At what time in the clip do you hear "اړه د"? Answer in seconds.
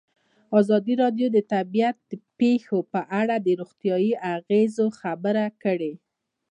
3.19-3.47